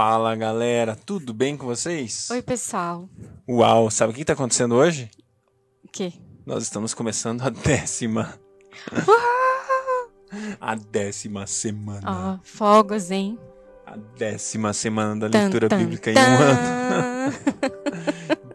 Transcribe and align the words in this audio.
Fala 0.00 0.36
galera, 0.36 0.94
tudo 0.94 1.34
bem 1.34 1.56
com 1.56 1.66
vocês? 1.66 2.28
Oi, 2.30 2.40
pessoal. 2.40 3.08
Uau, 3.48 3.90
sabe 3.90 4.12
o 4.12 4.14
que 4.14 4.20
está 4.20 4.32
acontecendo 4.32 4.76
hoje? 4.76 5.10
O 5.84 5.88
quê? 5.88 6.12
Nós 6.46 6.62
estamos 6.62 6.94
começando 6.94 7.42
a 7.42 7.48
décima. 7.50 8.38
a 10.60 10.76
décima 10.76 11.48
semana. 11.48 12.36
oh, 12.36 12.46
fogos, 12.46 13.10
hein? 13.10 13.36
A 13.84 13.96
décima 14.16 14.72
semana 14.72 15.28
da 15.28 15.36
leitura 15.36 15.68
bíblica 15.76 16.12
em 16.12 16.16
um 16.16 16.36
ano. 16.36 17.34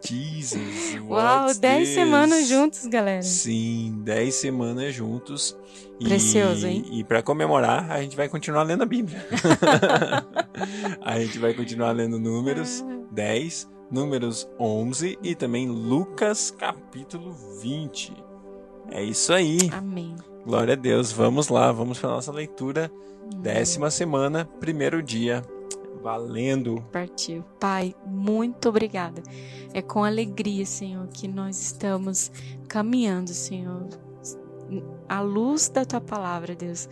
Jesus. 0.02 0.94
Uau, 1.06 1.52
Dez 1.54 1.88
semanas 1.90 2.48
juntos, 2.48 2.86
galera. 2.86 3.20
Sim, 3.22 4.00
dez 4.02 4.34
semanas 4.36 4.94
juntos. 4.94 5.54
Precioso, 6.02 6.66
e, 6.66 6.70
hein? 6.70 6.84
E 6.90 7.04
para 7.04 7.22
comemorar, 7.22 7.90
a 7.90 8.00
gente 8.00 8.16
vai 8.16 8.30
continuar 8.30 8.62
lendo 8.62 8.82
a 8.82 8.86
Bíblia. 8.86 9.26
A 11.02 11.18
gente 11.20 11.38
vai 11.38 11.52
continuar 11.54 11.92
lendo 11.92 12.18
números 12.18 12.84
10, 13.10 13.68
ah. 13.70 13.86
números 13.90 14.48
11 14.58 15.18
e 15.22 15.34
também 15.34 15.68
Lucas 15.68 16.50
capítulo 16.50 17.32
20. 17.60 18.12
É 18.90 19.02
isso 19.02 19.32
aí. 19.32 19.70
Amém. 19.72 20.14
Glória 20.44 20.74
a 20.74 20.76
Deus. 20.76 21.10
Vamos 21.10 21.48
lá, 21.48 21.72
vamos 21.72 21.98
para 21.98 22.10
nossa 22.10 22.30
leitura. 22.30 22.90
Décima 23.40 23.90
semana, 23.90 24.44
primeiro 24.60 25.02
dia. 25.02 25.42
Valendo. 26.02 26.84
Partiu. 26.92 27.42
Pai, 27.58 27.94
muito 28.06 28.68
obrigada. 28.68 29.22
É 29.72 29.80
com 29.80 30.04
alegria, 30.04 30.66
Senhor, 30.66 31.08
que 31.08 31.26
nós 31.26 31.58
estamos 31.60 32.30
caminhando, 32.68 33.30
Senhor, 33.30 33.88
a 35.08 35.20
luz 35.20 35.68
da 35.68 35.84
tua 35.84 36.00
palavra, 36.00 36.54
Deus. 36.54 36.88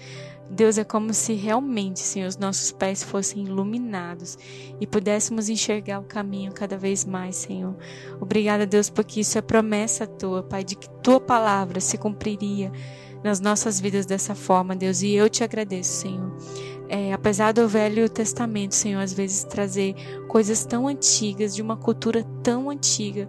Deus, 0.51 0.77
é 0.77 0.85
como 0.85 1.15
se 1.15 1.33
realmente, 1.33 2.01
Senhor, 2.01 2.27
os 2.27 2.37
nossos 2.37 2.71
pés 2.73 3.03
fossem 3.03 3.45
iluminados 3.45 4.37
e 4.81 4.87
pudéssemos 4.87 5.49
enxergar 5.49 6.01
o 6.01 6.05
caminho 6.05 6.53
cada 6.53 6.77
vez 6.77 7.05
mais, 7.05 7.37
Senhor. 7.37 7.75
Obrigada, 8.21 8.67
Deus, 8.67 8.91
porque 8.91 9.21
isso 9.21 9.39
é 9.39 9.43
promessa 9.43 10.07
tua, 10.07 10.43
Pai, 10.43 10.63
de 10.63 10.75
que 10.77 10.91
tua 11.03 11.21
palavra 11.21 11.81
se 11.81 11.97
cumpriria 11.97 12.71
nas 13.25 13.41
nossas 13.41 13.81
vidas 13.81 14.05
dessa 14.05 14.35
forma, 14.35 14.77
Deus. 14.77 15.01
E 15.01 15.13
eu 15.13 15.29
te 15.31 15.43
agradeço, 15.43 16.03
Senhor. 16.03 16.37
É, 16.89 17.15
apesar 17.15 17.53
do 17.53 17.67
Velho 17.67 18.07
Testamento, 18.11 18.75
Senhor, 18.75 19.01
às 19.01 19.15
vezes 19.15 19.45
trazer 19.45 19.95
coisas 20.29 20.67
tão 20.67 20.87
antigas, 20.87 21.55
de 21.57 21.63
uma 21.63 21.79
cultura 21.79 22.23
tão 22.43 22.69
antiga, 22.69 23.27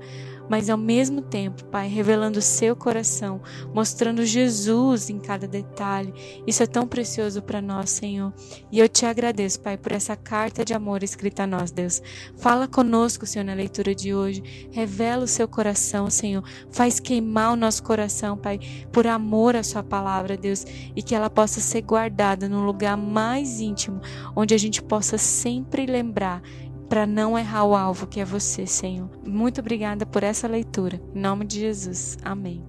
mas 0.54 0.70
ao 0.70 0.78
mesmo 0.78 1.20
tempo, 1.20 1.66
Pai, 1.66 1.88
revelando 1.90 2.38
o 2.38 2.42
seu 2.44 2.76
coração, 2.76 3.42
mostrando 3.74 4.24
Jesus 4.24 5.10
em 5.10 5.18
cada 5.18 5.48
detalhe. 5.48 6.14
Isso 6.46 6.62
é 6.62 6.68
tão 6.68 6.88
precioso 6.88 7.42
para 7.42 7.60
nós, 7.60 7.90
Senhor. 7.90 8.32
E 8.72 8.78
eu 8.78 8.88
te 8.88 9.04
agradeço, 9.04 9.60
Pai, 9.62 9.78
por 9.80 9.92
essa 9.92 10.16
carta 10.16 10.64
de 10.64 10.72
amor 10.72 11.02
escrita 11.02 11.42
a 11.42 11.48
nós, 11.48 11.72
Deus. 11.72 12.04
Fala 12.38 12.68
conosco, 12.68 13.26
Senhor, 13.26 13.44
na 13.44 13.56
leitura 13.56 13.96
de 13.96 14.14
hoje. 14.14 14.44
Revela 14.72 15.24
o 15.24 15.28
seu 15.28 15.48
coração, 15.48 16.08
Senhor. 16.12 16.44
Faz 16.70 17.00
queimar 17.00 17.52
o 17.54 17.56
nosso 17.56 17.82
coração, 17.82 18.38
Pai, 18.38 18.60
por 18.92 19.08
amor 19.08 19.56
à 19.56 19.64
sua 19.64 19.82
palavra, 19.82 20.38
Deus, 20.38 20.68
e 20.96 21.02
que 21.02 21.16
ela 21.16 21.32
possa 21.32 21.60
ser 21.62 21.82
guardada 21.82 22.48
num 22.48 22.64
lugar 22.64 22.96
mais 22.96 23.60
íntimo, 23.60 24.00
onde 24.36 24.54
a 24.54 24.58
gente 24.60 24.84
possa 24.84 25.18
sempre 25.18 25.88
lembrar 25.88 26.44
para 26.90 27.06
não 27.08 27.38
errar 27.38 27.66
o 27.66 27.76
alvo 27.76 28.06
que 28.08 28.20
é 28.20 28.26
você, 28.26 28.66
Senhor. 28.68 29.10
Muito 29.26 29.62
obrigada 29.62 30.06
por 30.06 30.24
essa 30.24 30.48
leitura. 30.48 31.02
Em 31.16 31.20
nome 31.20 31.46
de 31.46 31.60
Jesus. 31.62 32.18
Amém. 32.24 32.64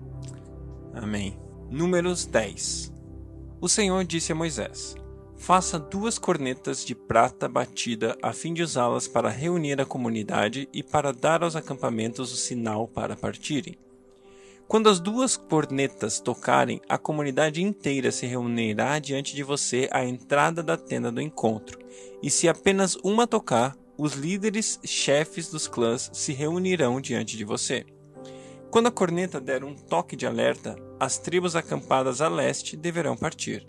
Amém. 0.94 1.36
Números 1.70 2.24
10. 2.26 2.92
O 3.60 3.68
Senhor 3.68 4.04
disse 4.04 4.32
a 4.32 4.34
Moisés: 4.34 4.94
Faça 5.36 5.78
duas 5.78 6.18
cornetas 6.18 6.84
de 6.84 6.94
prata 6.94 7.48
batida 7.48 8.16
a 8.22 8.32
fim 8.32 8.54
de 8.54 8.62
usá-las 8.62 9.08
para 9.08 9.28
reunir 9.28 9.80
a 9.80 9.84
comunidade 9.86 10.68
e 10.72 10.82
para 10.82 11.12
dar 11.12 11.42
aos 11.42 11.56
acampamentos 11.56 12.32
o 12.32 12.36
sinal 12.36 12.86
para 12.86 13.16
partirem. 13.16 13.76
Quando 14.66 14.88
as 14.88 14.98
duas 14.98 15.36
cornetas 15.36 16.20
tocarem, 16.20 16.80
a 16.88 16.96
comunidade 16.96 17.62
inteira 17.62 18.10
se 18.10 18.24
reunirá 18.26 18.98
diante 18.98 19.34
de 19.34 19.42
você 19.42 19.88
à 19.92 20.04
entrada 20.06 20.62
da 20.62 20.74
tenda 20.76 21.12
do 21.12 21.20
encontro. 21.20 21.78
E 22.22 22.30
se 22.30 22.48
apenas 22.48 22.94
uma 23.04 23.26
tocar, 23.26 23.76
os 23.96 24.14
líderes 24.14 24.80
chefes 24.84 25.50
dos 25.50 25.68
clãs 25.68 26.10
se 26.12 26.32
reunirão 26.32 27.00
diante 27.00 27.36
de 27.36 27.44
você. 27.44 27.84
Quando 28.70 28.86
a 28.86 28.90
corneta 28.90 29.40
der 29.40 29.62
um 29.62 29.74
toque 29.74 30.16
de 30.16 30.26
alerta, 30.26 30.74
as 30.98 31.16
tribos 31.18 31.54
acampadas 31.54 32.20
a 32.20 32.28
leste 32.28 32.76
deverão 32.76 33.16
partir. 33.16 33.64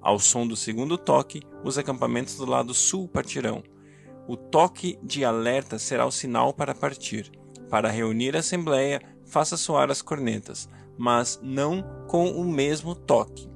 Ao 0.00 0.18
som 0.18 0.46
do 0.46 0.56
segundo 0.56 0.96
toque, 0.96 1.42
os 1.62 1.76
acampamentos 1.76 2.36
do 2.36 2.46
lado 2.46 2.72
sul 2.72 3.06
partirão. 3.08 3.62
O 4.26 4.36
toque 4.36 4.98
de 5.02 5.24
alerta 5.24 5.78
será 5.78 6.06
o 6.06 6.10
sinal 6.12 6.54
para 6.54 6.74
partir. 6.74 7.30
Para 7.68 7.90
reunir 7.90 8.34
a 8.36 8.40
assembleia, 8.40 9.02
faça 9.26 9.56
soar 9.56 9.90
as 9.90 10.00
cornetas, 10.00 10.66
mas 10.96 11.38
não 11.42 11.82
com 12.08 12.30
o 12.30 12.44
mesmo 12.44 12.94
toque. 12.94 13.50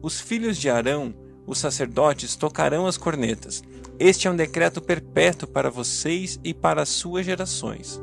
Os 0.00 0.20
filhos 0.20 0.56
de 0.58 0.70
Arão 0.70 1.12
os 1.46 1.58
sacerdotes 1.58 2.34
tocarão 2.36 2.86
as 2.86 2.96
cornetas. 2.98 3.62
Este 3.98 4.26
é 4.26 4.30
um 4.30 4.36
decreto 4.36 4.82
perpétuo 4.82 5.48
para 5.48 5.70
vocês 5.70 6.40
e 6.44 6.52
para 6.52 6.82
as 6.82 6.88
suas 6.88 7.24
gerações. 7.24 8.00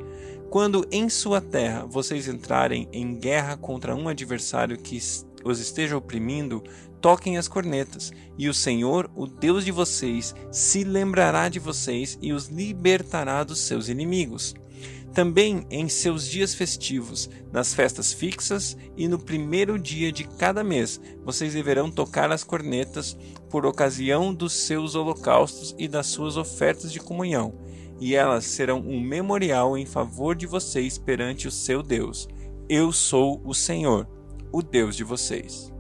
Quando 0.50 0.88
em 0.92 1.10
sua 1.10 1.42
terra 1.42 1.86
vocês 1.86 2.28
entrarem 2.28 2.88
em 2.92 3.16
guerra 3.20 3.58
contra 3.58 3.96
um 3.96 4.08
adversário 4.08 4.78
que 4.78 5.00
os 5.44 5.60
esteja 5.60 5.98
oprimindo, 5.98 6.64
toquem 7.02 7.38
as 7.38 7.50
cornetas, 7.50 8.14
e 8.38 8.48
o 8.48 8.54
Senhor, 8.54 9.12
o 9.16 9.28
Deus 9.28 9.66
de 9.66 9.72
vocês, 9.72 10.34
se 10.52 10.84
lembrará 10.86 11.50
de 11.50 11.60
vocês 11.60 12.18
e 12.22 12.32
os 12.32 12.48
libertará 12.48 13.44
dos 13.44 13.60
seus 13.60 13.90
inimigos. 13.90 14.54
Também 15.14 15.64
em 15.70 15.88
seus 15.88 16.28
dias 16.28 16.56
festivos, 16.56 17.30
nas 17.52 17.72
festas 17.72 18.12
fixas 18.12 18.76
e 18.98 19.08
no 19.08 19.20
primeiro 19.20 19.78
dia 19.78 20.12
de 20.12 20.24
cada 20.24 20.64
mês, 20.64 21.00
vocês 21.24 21.54
deverão 21.54 21.92
tocar 21.92 22.32
as 22.32 22.44
cornetas 22.44 23.16
por 23.48 23.64
ocasião 23.64 24.34
dos 24.34 24.54
seus 24.54 24.96
holocaustos 24.96 25.76
e 25.78 25.88
das 25.88 26.08
suas 26.08 26.36
ofertas 26.36 26.92
de 26.92 27.00
comunhão, 27.00 27.54
e 28.00 28.16
elas 28.16 28.44
serão 28.46 28.80
um 28.80 29.00
memorial 29.00 29.78
em 29.78 29.86
favor 29.86 30.36
de 30.36 30.48
vocês 30.48 30.98
perante 30.98 31.48
o 31.48 31.52
seu 31.52 31.84
Deus. 31.84 32.28
Eu 32.68 32.92
sou 32.92 33.40
o 33.46 33.54
Senhor, 33.54 34.10
o 34.52 34.64
Deus 34.64 34.96
de 34.96 35.04
vocês. 35.04 35.72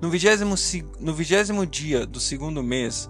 No 0.00 0.08
vigésimo, 0.08 0.54
no 0.98 1.12
vigésimo 1.12 1.66
dia 1.66 2.06
do 2.06 2.20
segundo 2.20 2.62
mês, 2.62 3.06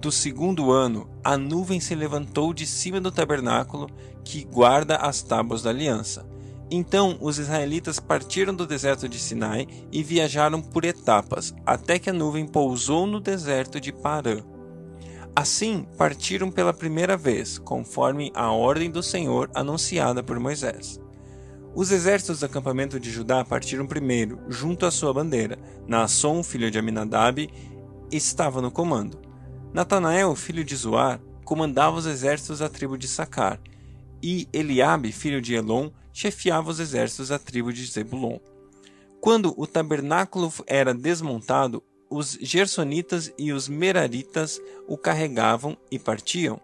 do 0.00 0.10
segundo 0.10 0.70
ano, 0.70 1.08
a 1.22 1.36
nuvem 1.36 1.78
se 1.78 1.94
levantou 1.94 2.54
de 2.54 2.66
cima 2.66 3.00
do 3.00 3.12
tabernáculo 3.12 3.86
que 4.24 4.42
guarda 4.44 4.96
as 4.96 5.20
tábuas 5.22 5.62
da 5.62 5.68
aliança. 5.70 6.26
Então 6.70 7.18
os 7.20 7.38
israelitas 7.38 8.00
partiram 8.00 8.54
do 8.54 8.66
deserto 8.66 9.06
de 9.08 9.18
Sinai 9.18 9.66
e 9.92 10.02
viajaram 10.02 10.62
por 10.62 10.84
etapas, 10.84 11.54
até 11.66 11.98
que 11.98 12.08
a 12.08 12.12
nuvem 12.12 12.46
pousou 12.46 13.06
no 13.06 13.20
deserto 13.20 13.78
de 13.78 13.92
Parã. 13.92 14.40
Assim 15.36 15.86
partiram 15.98 16.50
pela 16.50 16.72
primeira 16.72 17.16
vez, 17.16 17.58
conforme 17.58 18.32
a 18.34 18.50
ordem 18.50 18.90
do 18.90 19.02
Senhor 19.02 19.50
anunciada 19.54 20.22
por 20.22 20.40
Moisés. 20.40 20.98
Os 21.74 21.90
exércitos 21.92 22.40
do 22.40 22.46
acampamento 22.46 22.98
de 22.98 23.10
Judá 23.10 23.44
partiram 23.44 23.86
primeiro, 23.86 24.40
junto 24.48 24.86
à 24.86 24.90
sua 24.90 25.12
bandeira. 25.12 25.56
Naasson, 25.86 26.42
filho 26.42 26.70
de 26.70 26.78
Aminadab, 26.78 27.48
estava 28.10 28.60
no 28.60 28.70
comando. 28.72 29.28
Natanael, 29.72 30.34
filho 30.34 30.64
de 30.64 30.74
Zoar, 30.74 31.20
comandava 31.44 31.96
os 31.96 32.04
exércitos 32.04 32.58
da 32.58 32.68
tribo 32.68 32.98
de 32.98 33.06
Sacar, 33.06 33.60
e 34.20 34.48
Eliabe, 34.52 35.12
filho 35.12 35.40
de 35.40 35.54
Elon, 35.54 35.90
chefiava 36.12 36.70
os 36.70 36.80
exércitos 36.80 37.28
da 37.28 37.38
tribo 37.38 37.72
de 37.72 37.84
Zebulon. 37.86 38.38
Quando 39.20 39.54
o 39.56 39.66
tabernáculo 39.68 40.52
era 40.66 40.92
desmontado, 40.92 41.84
os 42.10 42.32
gersonitas 42.40 43.32
e 43.38 43.52
os 43.52 43.68
meraritas 43.68 44.60
o 44.88 44.98
carregavam 44.98 45.76
e 45.90 45.98
partiam. 46.00 46.60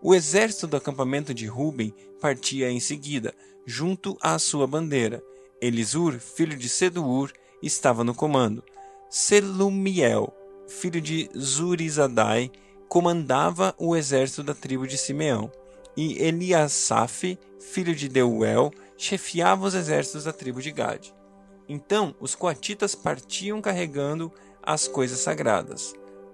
O 0.00 0.14
exército 0.14 0.66
do 0.66 0.76
acampamento 0.78 1.34
de 1.34 1.44
Ruben 1.46 1.92
partia 2.22 2.70
em 2.70 2.80
seguida, 2.80 3.34
junto 3.66 4.16
à 4.22 4.38
sua 4.38 4.66
bandeira. 4.66 5.22
Elisur, 5.60 6.18
filho 6.18 6.56
de 6.56 6.70
Seduur, 6.70 7.30
estava 7.62 8.02
no 8.02 8.14
comando. 8.14 8.64
Selumiel, 9.10 10.34
filho 10.70 11.00
de 11.00 11.28
Zurizadai, 11.36 12.50
comandava 12.88 13.74
o 13.76 13.94
exército 13.94 14.42
da 14.42 14.54
tribo 14.54 14.86
de 14.86 14.96
Simeão, 14.96 15.50
e 15.96 16.16
Eliasaf, 16.22 17.36
filho 17.60 17.94
de 17.94 18.08
Deuel, 18.08 18.70
chefiava 18.96 19.66
os 19.66 19.74
exércitos 19.74 20.24
da 20.24 20.32
tribo 20.32 20.62
de 20.62 20.70
Gade. 20.72 21.14
Então 21.68 22.14
os 22.20 22.34
coatitas 22.34 22.94
partiam 22.94 23.60
carregando 23.60 24.32
as 24.62 24.88
coisas 24.88 25.18
sagradas. 25.20 25.92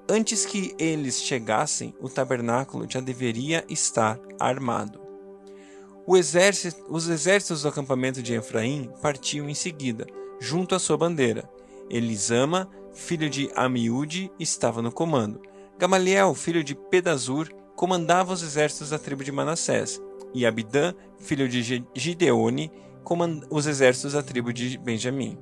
Antes 0.08 0.44
que 0.46 0.74
eles 0.78 1.20
chegassem, 1.20 1.94
o 2.00 2.08
tabernáculo 2.08 2.86
já 2.88 3.00
deveria 3.00 3.64
estar 3.68 4.18
armado. 4.38 5.00
Exército, 6.08 6.84
os 6.88 7.08
exércitos 7.08 7.62
do 7.62 7.68
acampamento 7.68 8.22
de 8.22 8.32
Efraim 8.32 8.88
partiam 9.02 9.50
em 9.50 9.54
seguida, 9.54 10.06
junto 10.38 10.74
à 10.74 10.78
sua 10.78 10.96
bandeira. 10.96 11.48
Elisama, 11.90 12.70
filho 12.96 13.28
de 13.28 13.50
Amiúde, 13.54 14.30
estava 14.40 14.80
no 14.80 14.90
comando. 14.90 15.40
Gamaliel, 15.78 16.34
filho 16.34 16.64
de 16.64 16.74
Pedazur, 16.74 17.52
comandava 17.76 18.32
os 18.32 18.42
exércitos 18.42 18.90
da 18.90 18.98
tribo 18.98 19.22
de 19.22 19.30
Manassés. 19.30 20.00
E 20.34 20.46
Abidã, 20.46 20.94
filho 21.20 21.46
de 21.48 21.84
Gideone, 21.94 22.70
os 23.50 23.66
exércitos 23.66 24.14
da 24.14 24.22
tribo 24.22 24.52
de 24.52 24.78
Benjamim. 24.78 25.38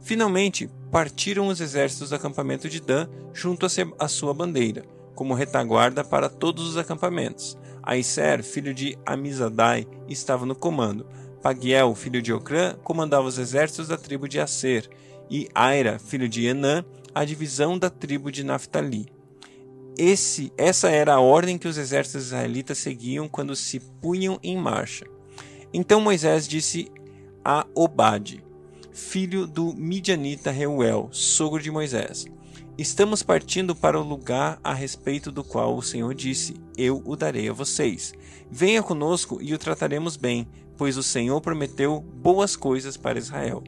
Finalmente, 0.00 0.70
partiram 0.90 1.48
os 1.48 1.60
exércitos 1.60 2.10
do 2.10 2.16
acampamento 2.16 2.68
de 2.68 2.80
Dan 2.80 3.08
junto 3.34 3.66
à 3.98 4.08
sua 4.08 4.32
bandeira, 4.32 4.84
como 5.14 5.34
retaguarda 5.34 6.02
para 6.02 6.28
todos 6.28 6.66
os 6.68 6.76
acampamentos. 6.76 7.56
Aiser, 7.82 8.42
filho 8.44 8.72
de 8.72 8.96
Amizadai, 9.04 9.86
estava 10.08 10.46
no 10.46 10.54
comando. 10.54 11.06
Pagiel, 11.42 11.94
filho 11.96 12.22
de 12.22 12.32
Ocrã, 12.32 12.74
comandava 12.84 13.26
os 13.26 13.38
exércitos 13.38 13.88
da 13.88 13.96
tribo 13.96 14.28
de 14.28 14.38
Aser 14.40 14.88
e 15.32 15.48
Aira, 15.54 15.98
filho 15.98 16.28
de 16.28 16.44
Enã, 16.44 16.84
a 17.14 17.24
divisão 17.24 17.78
da 17.78 17.88
tribo 17.88 18.30
de 18.30 18.44
Naphtali. 18.44 19.06
Esse, 19.96 20.52
essa 20.58 20.90
era 20.90 21.14
a 21.14 21.20
ordem 21.20 21.56
que 21.56 21.66
os 21.66 21.78
exércitos 21.78 22.26
israelitas 22.26 22.76
seguiam 22.76 23.26
quando 23.28 23.56
se 23.56 23.80
punham 23.80 24.38
em 24.42 24.58
marcha. 24.58 25.06
Então 25.72 26.02
Moisés 26.02 26.46
disse 26.46 26.92
a 27.42 27.66
Obade, 27.74 28.44
filho 28.92 29.46
do 29.46 29.74
midianita 29.74 30.50
Reuel, 30.50 31.08
sogro 31.10 31.62
de 31.62 31.70
Moisés: 31.70 32.26
Estamos 32.76 33.22
partindo 33.22 33.74
para 33.74 33.98
o 33.98 34.06
lugar 34.06 34.60
a 34.62 34.74
respeito 34.74 35.32
do 35.32 35.42
qual 35.42 35.74
o 35.76 35.82
Senhor 35.82 36.14
disse: 36.14 36.54
Eu 36.76 37.02
o 37.06 37.16
darei 37.16 37.48
a 37.48 37.54
vocês. 37.54 38.12
Venha 38.50 38.82
conosco 38.82 39.38
e 39.40 39.54
o 39.54 39.58
trataremos 39.58 40.14
bem, 40.16 40.46
pois 40.76 40.98
o 40.98 41.02
Senhor 41.02 41.40
prometeu 41.40 42.00
boas 42.00 42.54
coisas 42.54 42.98
para 42.98 43.18
Israel. 43.18 43.62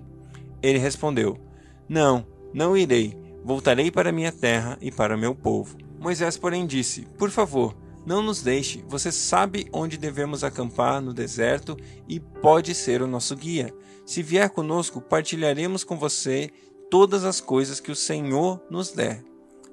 Ele 0.62 0.78
respondeu: 0.78 1.40
não, 1.88 2.26
não 2.52 2.76
irei. 2.76 3.16
Voltarei 3.44 3.90
para 3.90 4.10
minha 4.12 4.32
terra 4.32 4.78
e 4.80 4.90
para 4.90 5.16
meu 5.16 5.34
povo. 5.34 5.76
Moisés, 6.00 6.36
porém, 6.38 6.66
disse: 6.66 7.02
Por 7.18 7.30
favor, 7.30 7.76
não 8.06 8.22
nos 8.22 8.42
deixe. 8.42 8.82
Você 8.88 9.12
sabe 9.12 9.66
onde 9.72 9.98
devemos 9.98 10.42
acampar 10.42 11.00
no 11.00 11.12
deserto 11.12 11.76
e 12.08 12.18
pode 12.18 12.74
ser 12.74 13.02
o 13.02 13.06
nosso 13.06 13.36
guia. 13.36 13.74
Se 14.06 14.22
vier 14.22 14.48
conosco, 14.50 15.00
partilharemos 15.00 15.84
com 15.84 15.96
você 15.98 16.50
todas 16.90 17.24
as 17.24 17.40
coisas 17.40 17.80
que 17.80 17.92
o 17.92 17.96
Senhor 17.96 18.62
nos 18.70 18.92
der. 18.92 19.22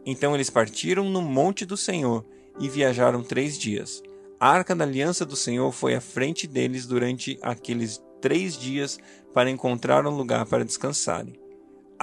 Então 0.05 0.33
eles 0.33 0.49
partiram 0.49 1.09
no 1.09 1.21
monte 1.21 1.65
do 1.65 1.77
Senhor 1.77 2.25
e 2.59 2.67
viajaram 2.67 3.23
três 3.23 3.57
dias. 3.57 4.01
A 4.39 4.49
arca 4.49 4.75
da 4.75 4.83
aliança 4.83 5.25
do 5.25 5.35
Senhor 5.35 5.71
foi 5.71 5.95
à 5.95 6.01
frente 6.01 6.47
deles 6.47 6.85
durante 6.87 7.37
aqueles 7.41 8.03
três 8.19 8.57
dias 8.57 8.97
para 9.33 9.49
encontrar 9.51 10.05
um 10.07 10.15
lugar 10.15 10.45
para 10.45 10.65
descansarem. 10.65 11.39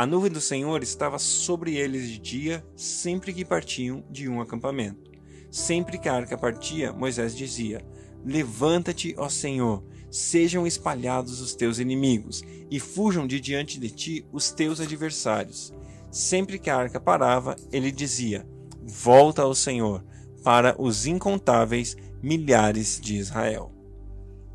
A 0.00 0.06
nuvem 0.06 0.30
do 0.30 0.40
Senhor 0.40 0.80
estava 0.84 1.18
sobre 1.18 1.74
eles 1.74 2.06
de 2.08 2.18
dia, 2.20 2.64
sempre 2.76 3.32
que 3.34 3.44
partiam 3.44 4.04
de 4.08 4.28
um 4.28 4.40
acampamento. 4.40 5.10
Sempre 5.50 5.98
que 5.98 6.08
a 6.08 6.14
arca 6.14 6.38
partia, 6.38 6.92
Moisés 6.92 7.34
dizia: 7.34 7.84
Levanta-te, 8.24 9.12
ó 9.18 9.28
Senhor, 9.28 9.82
sejam 10.08 10.64
espalhados 10.64 11.40
os 11.40 11.52
teus 11.56 11.80
inimigos, 11.80 12.44
e 12.70 12.78
fujam 12.78 13.26
de 13.26 13.40
diante 13.40 13.80
de 13.80 13.90
ti 13.90 14.24
os 14.30 14.52
teus 14.52 14.78
adversários. 14.78 15.74
Sempre 16.12 16.60
que 16.60 16.70
a 16.70 16.76
arca 16.76 17.00
parava, 17.00 17.56
ele 17.72 17.90
dizia: 17.90 18.46
Volta 18.84 19.42
ao 19.42 19.52
Senhor, 19.52 20.04
para 20.44 20.80
os 20.80 21.06
incontáveis 21.08 21.96
milhares 22.22 23.00
de 23.00 23.16
Israel. 23.16 23.72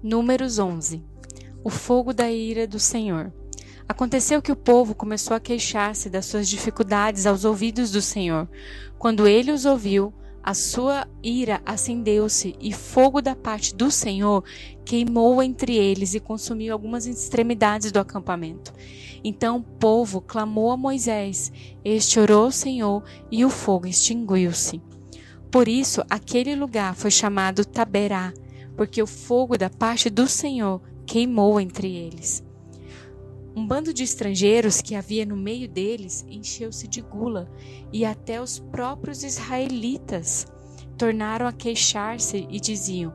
Números 0.02 0.58
11 0.58 1.04
O 1.66 1.70
fogo 1.70 2.14
da 2.14 2.32
ira 2.32 2.66
do 2.66 2.80
Senhor. 2.80 3.30
Aconteceu 3.88 4.42
que 4.42 4.52
o 4.52 4.56
povo 4.56 4.96
começou 4.96 5.36
a 5.36 5.40
queixar-se 5.40 6.10
das 6.10 6.26
suas 6.26 6.48
dificuldades 6.48 7.26
aos 7.26 7.44
ouvidos 7.44 7.92
do 7.92 8.02
Senhor. 8.02 8.48
Quando 8.98 9.28
ele 9.28 9.52
os 9.52 9.66
ouviu, 9.66 10.14
a 10.42 10.54
sua 10.54 11.08
ira 11.22 11.62
acendeu-se 11.66 12.56
e 12.60 12.72
fogo 12.74 13.22
da 13.22 13.36
parte 13.36 13.76
do 13.76 13.92
Senhor 13.92 14.44
queimou 14.86 15.42
entre 15.44 15.76
eles 15.76 16.14
e 16.14 16.20
consumiu 16.20 16.74
algumas 16.74 17.06
extremidades 17.06 17.92
do 17.92 18.00
acampamento. 18.00 18.74
Então 19.24 19.58
o 19.58 19.64
povo 19.64 20.22
clamou 20.22 20.72
a 20.72 20.78
Moisés, 20.78 21.52
este 21.84 22.20
orou 22.20 22.46
ao 22.46 22.52
Senhor 22.52 23.04
e 23.32 23.46
o 23.46 23.50
fogo 23.50 23.88
extinguiu-se. 23.88 24.82
Por 25.52 25.68
isso 25.68 26.02
aquele 26.10 26.56
lugar 26.56 26.96
foi 26.96 27.12
chamado 27.12 27.64
Taberá, 27.66 28.34
porque 28.76 29.02
o 29.04 29.08
fogo 29.08 29.58
da 29.58 29.70
parte 29.70 30.10
do 30.10 30.26
Senhor 30.28 30.82
queimou 31.06 31.60
entre 31.60 31.94
eles. 31.96 32.44
Um 33.56 33.68
bando 33.68 33.94
de 33.94 34.02
estrangeiros 34.04 34.82
que 34.82 34.96
havia 34.96 35.26
no 35.28 35.38
meio 35.38 35.68
deles 35.68 36.26
encheu-se 36.28 36.88
de 36.88 37.02
gula, 37.02 37.48
e 37.92 38.04
até 38.04 38.42
os 38.42 38.58
próprios 38.58 39.24
israelitas 39.24 40.48
tornaram 40.98 41.46
a 41.46 41.54
queixar-se 41.54 42.48
e 42.50 42.60
diziam: 42.60 43.14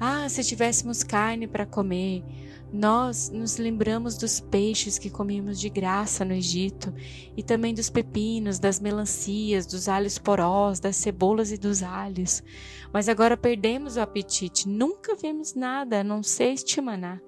Ah, 0.00 0.26
se 0.30 0.42
tivéssemos 0.42 1.02
carne 1.02 1.46
para 1.46 1.66
comer! 1.66 2.24
Nós 2.72 3.28
nos 3.30 3.56
lembramos 3.58 4.16
dos 4.16 4.40
peixes 4.40 4.98
que 4.98 5.10
comíamos 5.10 5.60
de 5.60 5.68
graça 5.68 6.24
no 6.24 6.32
Egito, 6.32 6.92
e 7.36 7.42
também 7.42 7.74
dos 7.74 7.90
pepinos, 7.90 8.58
das 8.58 8.80
melancias, 8.80 9.66
dos 9.66 9.86
alhos 9.86 10.18
porós, 10.18 10.80
das 10.80 10.96
cebolas 10.96 11.52
e 11.52 11.58
dos 11.58 11.82
alhos. 11.82 12.42
Mas 12.90 13.06
agora 13.06 13.36
perdemos 13.36 13.96
o 13.96 14.00
apetite, 14.00 14.66
nunca 14.66 15.14
vimos 15.14 15.54
nada 15.54 16.00
a 16.00 16.04
não 16.04 16.22
ser 16.22 16.52
este 16.54 16.80
maná. 16.80 17.20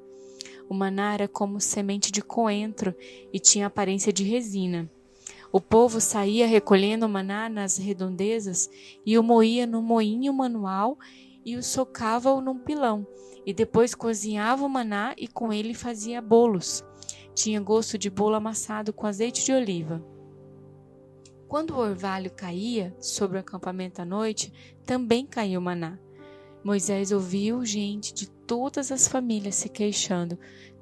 O 0.68 0.74
maná 0.74 1.14
era 1.14 1.28
como 1.28 1.60
semente 1.60 2.10
de 2.10 2.20
coentro 2.22 2.94
e 3.32 3.38
tinha 3.38 3.66
aparência 3.68 4.12
de 4.12 4.24
resina. 4.24 4.90
O 5.52 5.60
povo 5.60 6.00
saía 6.00 6.46
recolhendo 6.46 7.06
o 7.06 7.08
maná 7.08 7.48
nas 7.48 7.76
redondezas 7.78 8.68
e 9.04 9.16
o 9.16 9.22
moía 9.22 9.66
no 9.66 9.80
moinho 9.80 10.32
manual 10.34 10.98
e 11.44 11.56
o 11.56 11.62
socava-o 11.62 12.40
num 12.40 12.58
pilão, 12.58 13.06
e 13.46 13.54
depois 13.54 13.94
cozinhava 13.94 14.64
o 14.64 14.68
maná 14.68 15.14
e 15.16 15.28
com 15.28 15.52
ele 15.52 15.72
fazia 15.72 16.20
bolos. 16.20 16.84
Tinha 17.32 17.60
gosto 17.60 17.96
de 17.96 18.10
bolo 18.10 18.34
amassado 18.34 18.92
com 18.92 19.06
azeite 19.06 19.44
de 19.44 19.52
oliva. 19.52 20.04
Quando 21.46 21.74
o 21.74 21.78
orvalho 21.78 22.30
caía 22.32 22.92
sobre 22.98 23.36
o 23.36 23.40
acampamento 23.40 24.02
à 24.02 24.04
noite, 24.04 24.52
também 24.84 25.24
caiu 25.24 25.60
o 25.60 25.62
maná. 25.62 25.96
Moisés 26.64 27.12
ouviu 27.12 27.64
gente 27.64 28.12
de 28.12 28.28
todas 28.46 28.93
as 28.93 29.08
famílias 29.08 29.56
se 29.56 29.69
queixando, 29.69 30.38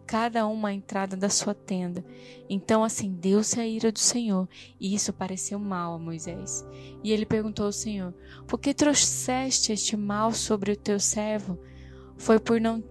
cada 0.06 0.46
uma 0.46 0.69
à 0.69 0.72
entrada 0.72 1.16
da 1.16 1.28
sua 1.31 1.55
tenda. 1.55 2.05
Então 2.49 2.84
acendeu-se 2.84 3.55
assim, 3.55 3.62
a 3.62 3.66
ira 3.66 3.90
do 3.93 3.99
Senhor, 3.99 4.49
e 4.78 4.94
isso 4.94 5.12
pareceu 5.12 5.58
mal 5.58 5.94
a 5.94 5.99
Moisés. 5.99 6.64
E 7.02 7.11
ele 7.12 7.25
perguntou 7.25 7.66
ao 7.66 7.72
Senhor: 7.72 8.12
Por 8.46 8.58
que 8.61 8.75
trouxeste 8.75 9.72
este 9.72 9.96
mal 9.96 10.32
sobre 10.32 10.72
o 10.72 10.76
teu 10.76 11.00
servo? 11.00 11.58
Foi 12.19 12.38
por 12.38 12.60
não 12.60 12.82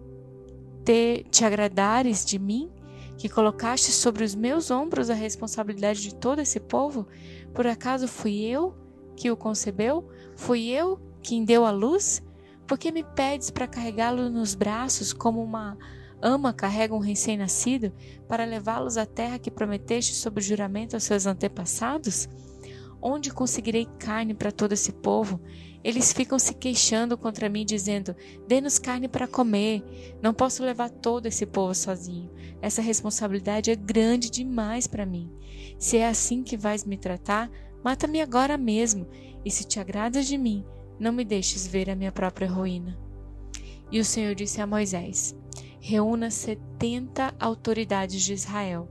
te, 0.83 1.23
te 1.29 1.45
agradares 1.45 2.25
de 2.25 2.37
mim? 2.39 2.69
Que 3.17 3.29
colocaste 3.29 3.91
sobre 3.91 4.23
os 4.23 4.33
meus 4.33 4.71
ombros 4.71 5.09
a 5.09 5.13
responsabilidade 5.13 6.01
de 6.01 6.15
todo 6.15 6.39
esse 6.41 6.59
povo? 6.59 7.07
Por 7.53 7.67
acaso 7.67 8.07
fui 8.07 8.41
eu 8.41 8.75
que 9.15 9.29
o 9.29 9.37
concebeu? 9.37 10.09
Fui 10.35 10.67
eu 10.69 10.99
quem 11.21 11.45
deu 11.45 11.63
a 11.63 11.69
luz? 11.71 12.23
Por 12.67 12.77
que 12.77 12.91
me 12.91 13.03
pedes 13.03 13.49
para 13.51 13.67
carregá-lo 13.67 14.29
nos 14.29 14.55
braços 14.55 15.11
como 15.11 15.43
uma 15.43 15.77
ama 16.21 16.53
carrega 16.53 16.95
um 16.95 16.99
recém-nascido 16.99 17.91
para 18.29 18.45
levá-los 18.45 18.95
à 18.97 19.05
terra 19.05 19.37
que 19.37 19.51
prometeste 19.51 20.13
sob 20.13 20.39
juramento 20.41 20.95
aos 20.95 21.03
seus 21.03 21.25
antepassados? 21.25 22.29
Onde 23.01 23.31
conseguirei 23.31 23.85
carne 23.99 24.33
para 24.33 24.49
todo 24.51 24.71
esse 24.71 24.93
povo? 24.93 25.41
Eles 25.83 26.13
ficam 26.13 26.39
se 26.39 26.53
queixando 26.53 27.17
contra 27.17 27.49
mim, 27.49 27.65
dizendo: 27.65 28.15
Dê-nos 28.47 28.79
carne 28.79 29.09
para 29.09 29.27
comer. 29.27 29.83
Não 30.21 30.33
posso 30.33 30.63
levar 30.63 30.89
todo 30.89 31.25
esse 31.25 31.45
povo 31.45 31.75
sozinho. 31.75 32.31
Essa 32.61 32.81
responsabilidade 32.81 33.69
é 33.71 33.75
grande 33.75 34.29
demais 34.31 34.87
para 34.87 35.05
mim. 35.05 35.29
Se 35.77 35.97
é 35.97 36.07
assim 36.07 36.41
que 36.43 36.55
vais 36.55 36.85
me 36.85 36.95
tratar, 36.97 37.51
mata-me 37.83 38.21
agora 38.21 38.57
mesmo. 38.57 39.05
E 39.43 39.51
se 39.51 39.65
te 39.65 39.77
agradas 39.81 40.25
de 40.25 40.37
mim, 40.37 40.65
não 40.99 41.11
me 41.11 41.23
deixes 41.23 41.65
ver 41.67 41.89
a 41.89 41.95
minha 41.95 42.11
própria 42.11 42.49
ruína. 42.49 42.97
E 43.91 43.99
o 43.99 44.05
Senhor 44.05 44.35
disse 44.35 44.61
a 44.61 44.67
Moisés: 44.67 45.35
Reúna 45.79 46.29
setenta 46.31 47.33
autoridades 47.39 48.21
de 48.21 48.33
Israel, 48.33 48.87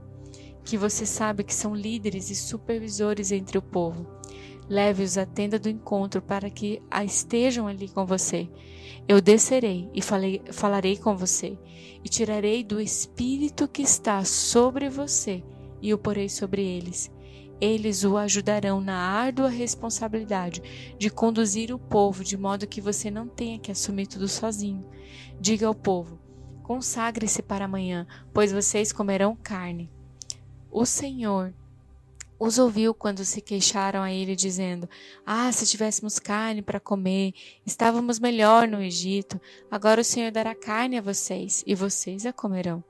que 0.63 0.77
você 0.77 1.05
sabe 1.05 1.43
que 1.43 1.53
são 1.53 1.75
líderes 1.75 2.29
e 2.29 2.35
supervisores 2.35 3.31
entre 3.31 3.57
o 3.57 3.61
povo. 3.61 4.05
Leve-os 4.69 5.17
à 5.17 5.25
tenda 5.25 5.59
do 5.59 5.67
encontro 5.69 6.21
para 6.21 6.49
que 6.49 6.81
a 6.89 7.03
estejam 7.03 7.67
ali 7.67 7.89
com 7.89 8.05
você. 8.05 8.49
Eu 9.05 9.19
descerei 9.19 9.89
e 9.93 10.01
falei, 10.01 10.41
falarei 10.53 10.95
com 10.95 11.17
você, 11.17 11.57
e 12.01 12.07
tirarei 12.07 12.63
do 12.63 12.79
espírito 12.79 13.67
que 13.67 13.81
está 13.81 14.23
sobre 14.23 14.87
você 14.89 15.43
e 15.81 15.93
o 15.93 15.97
porei 15.97 16.29
sobre 16.29 16.63
eles, 16.63 17.11
eles 17.63 18.03
o 18.03 18.17
ajudarão 18.17 18.81
na 18.81 18.97
árdua 18.97 19.47
responsabilidade 19.47 20.61
de 20.99 21.09
conduzir 21.09 21.73
o 21.73 21.79
povo 21.79 22.21
de 22.21 22.35
modo 22.35 22.67
que 22.67 22.81
você 22.81 23.09
não 23.09 23.25
tenha 23.27 23.57
que 23.57 23.71
assumir 23.71 24.05
tudo 24.07 24.27
sozinho. 24.27 24.85
Diga 25.39 25.65
ao 25.67 25.73
povo: 25.73 26.19
consagre-se 26.61 27.41
para 27.41 27.63
amanhã, 27.65 28.05
pois 28.33 28.51
vocês 28.51 28.91
comerão 28.91 29.33
carne. 29.37 29.89
O 30.69 30.85
Senhor 30.85 31.53
os 32.39 32.57
ouviu 32.57 32.93
quando 32.93 33.23
se 33.23 33.39
queixaram 33.41 34.01
a 34.03 34.11
ele, 34.11 34.35
dizendo: 34.35 34.89
Ah, 35.25 35.49
se 35.51 35.65
tivéssemos 35.65 36.19
carne 36.19 36.61
para 36.61 36.81
comer, 36.81 37.31
estávamos 37.65 38.19
melhor 38.19 38.67
no 38.67 38.81
Egito. 38.81 39.39
Agora 39.71 40.01
o 40.01 40.03
Senhor 40.03 40.31
dará 40.33 40.53
carne 40.53 40.97
a 40.97 41.01
vocês, 41.01 41.63
e 41.65 41.73
vocês 41.73 42.25
a 42.25 42.33
comerão. 42.33 42.83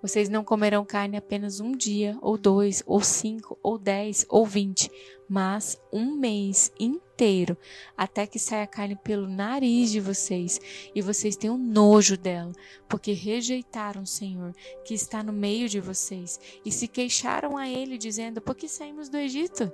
Vocês 0.00 0.28
não 0.28 0.44
comerão 0.44 0.84
carne 0.84 1.16
apenas 1.16 1.60
um 1.60 1.72
dia, 1.72 2.18
ou 2.20 2.36
dois, 2.36 2.82
ou 2.86 3.00
cinco, 3.02 3.58
ou 3.62 3.78
dez, 3.78 4.26
ou 4.28 4.44
vinte, 4.46 4.90
mas 5.28 5.80
um 5.92 6.14
mês 6.16 6.72
inteiro, 6.78 7.56
até 7.96 8.26
que 8.26 8.38
saia 8.38 8.64
a 8.64 8.68
carne 8.68 8.94
pelo 8.96 9.28
nariz 9.28 9.90
de 9.90 10.00
vocês, 10.00 10.60
e 10.94 11.00
vocês 11.02 11.36
tenham 11.36 11.58
nojo 11.58 12.16
dela, 12.16 12.52
porque 12.88 13.12
rejeitaram 13.12 14.02
o 14.02 14.06
Senhor, 14.06 14.54
que 14.84 14.94
está 14.94 15.22
no 15.22 15.32
meio 15.32 15.68
de 15.68 15.80
vocês, 15.80 16.38
e 16.64 16.70
se 16.70 16.86
queixaram 16.86 17.56
a 17.56 17.68
ele, 17.68 17.98
dizendo: 17.98 18.40
Por 18.40 18.54
que 18.54 18.68
saímos 18.68 19.08
do 19.08 19.16
Egito? 19.16 19.72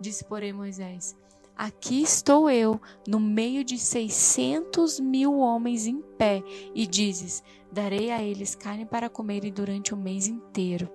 Disse, 0.00 0.24
porém, 0.24 0.52
Moisés. 0.52 1.16
Aqui 1.54 2.02
estou 2.02 2.48
eu, 2.48 2.80
no 3.06 3.20
meio 3.20 3.62
de 3.62 3.78
seiscentos 3.78 4.98
mil 4.98 5.38
homens 5.38 5.86
em 5.86 6.00
pé, 6.00 6.42
e 6.74 6.86
dizes: 6.86 7.42
Darei 7.72 8.10
a 8.10 8.22
eles 8.22 8.54
carne 8.54 8.84
para 8.84 9.08
comerem 9.08 9.50
durante 9.50 9.94
o 9.94 9.96
mês 9.96 10.26
inteiro. 10.26 10.90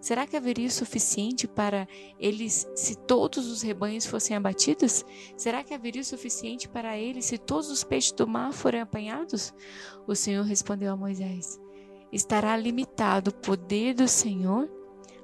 Será 0.00 0.24
que 0.24 0.36
haveria 0.36 0.68
o 0.68 0.70
suficiente 0.70 1.48
para 1.48 1.88
eles 2.16 2.64
se 2.76 2.94
todos 2.94 3.50
os 3.50 3.60
rebanhos 3.60 4.06
fossem 4.06 4.36
abatidos? 4.36 5.04
Será 5.36 5.64
que 5.64 5.74
haveria 5.74 6.00
o 6.00 6.04
suficiente 6.04 6.68
para 6.68 6.96
eles 6.96 7.24
se 7.24 7.38
todos 7.38 7.68
os 7.72 7.82
peixes 7.82 8.12
do 8.12 8.28
mar 8.28 8.52
forem 8.52 8.80
apanhados? 8.80 9.52
O 10.06 10.14
Senhor 10.14 10.44
respondeu 10.44 10.92
a 10.92 10.96
Moisés: 10.96 11.60
Estará 12.12 12.56
limitado 12.56 13.30
o 13.30 13.34
poder 13.34 13.92
do 13.94 14.06
Senhor? 14.06 14.70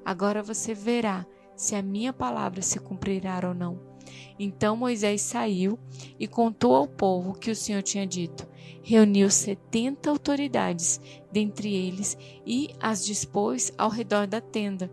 Agora 0.04 0.42
você 0.42 0.74
verá 0.74 1.24
se 1.54 1.76
a 1.76 1.82
minha 1.82 2.12
palavra 2.12 2.60
se 2.60 2.80
cumprirá 2.80 3.38
ou 3.46 3.54
não. 3.54 3.80
Então 4.36 4.76
Moisés 4.76 5.20
saiu 5.20 5.78
e 6.18 6.26
contou 6.26 6.74
ao 6.74 6.88
povo 6.88 7.30
o 7.30 7.38
que 7.38 7.52
o 7.52 7.56
Senhor 7.56 7.82
tinha 7.84 8.04
dito 8.06 8.47
reuniu 8.82 9.30
setenta 9.30 10.10
autoridades, 10.10 11.00
dentre 11.32 11.68
eles, 11.74 12.16
e 12.46 12.70
as 12.80 13.04
dispôs 13.04 13.72
ao 13.76 13.90
redor 13.90 14.26
da 14.26 14.40
tenda. 14.40 14.90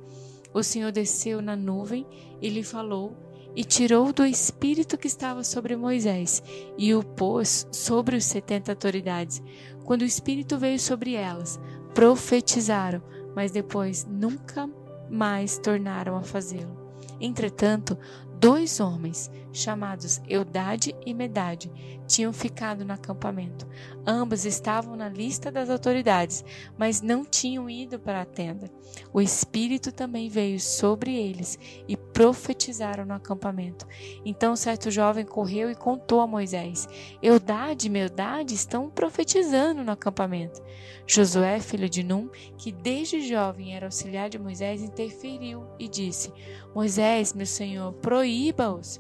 O 0.53 0.63
Senhor 0.63 0.91
desceu 0.91 1.41
na 1.41 1.55
nuvem 1.55 2.05
e 2.41 2.49
lhe 2.49 2.63
falou, 2.63 3.13
e 3.55 3.63
tirou 3.63 4.11
do 4.11 4.25
espírito 4.25 4.97
que 4.97 5.07
estava 5.07 5.43
sobre 5.43 5.75
Moisés, 5.75 6.43
e 6.77 6.93
o 6.93 7.01
pôs 7.03 7.67
sobre 7.71 8.15
os 8.17 8.25
setenta 8.25 8.71
autoridades. 8.73 9.41
Quando 9.85 10.01
o 10.01 10.05
espírito 10.05 10.57
veio 10.57 10.79
sobre 10.79 11.13
elas, 11.15 11.59
profetizaram, 11.93 13.01
mas 13.35 13.51
depois 13.51 14.05
nunca 14.09 14.69
mais 15.09 15.57
tornaram 15.57 16.17
a 16.17 16.21
fazê-lo. 16.23 16.85
Entretanto, 17.21 17.97
dois 18.39 18.79
homens, 18.79 19.31
chamados 19.51 20.21
Eudade 20.27 20.93
e 21.05 21.13
Medade, 21.13 21.71
tinham 22.07 22.33
ficado 22.33 22.83
no 22.83 22.93
acampamento. 22.93 23.67
Ambos 24.05 24.45
estavam 24.45 24.95
na 24.95 25.09
lista 25.09 25.51
das 25.51 25.69
autoridades, 25.69 26.43
mas 26.77 27.01
não 27.01 27.25
tinham 27.25 27.69
ido 27.69 27.97
para 27.97 28.21
a 28.21 28.25
tenda. 28.25 28.69
O 29.13 29.21
Espírito 29.21 29.91
também 29.91 30.29
veio 30.29 30.59
sobre 30.59 31.15
eles 31.15 31.57
e 31.87 31.95
profetizaram 31.95 33.05
no 33.05 33.13
acampamento. 33.13 33.85
Então 34.25 34.55
certo 34.55 34.89
jovem 34.91 35.25
correu 35.25 35.71
e 35.71 35.75
contou 35.75 36.19
a 36.21 36.27
Moisés: 36.27 36.87
Eudade 37.21 37.87
e 37.87 37.89
Medade 37.89 38.53
estão 38.53 38.89
profetizando 38.89 39.83
no 39.83 39.91
acampamento. 39.91 40.61
Josué, 41.07 41.59
filho 41.59 41.87
de 41.89 42.01
Num, 42.03 42.29
que 42.57 42.71
desde 42.71 43.21
jovem 43.21 43.75
era 43.75 43.85
auxiliar 43.85 44.29
de 44.29 44.37
Moisés, 44.39 44.81
interferiu 44.81 45.63
e 45.79 45.87
disse: 45.87 46.31
Moisés, 46.75 47.31
meu 47.33 47.45
senhor, 47.45 47.93
proibiu 47.93 48.24
proíba-os. 48.25 48.99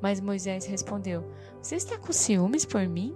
Mas 0.00 0.18
Moisés 0.20 0.64
respondeu: 0.66 1.30
Você 1.60 1.76
está 1.76 1.98
com 1.98 2.10
ciúmes 2.12 2.64
por 2.64 2.86
mim? 2.88 3.14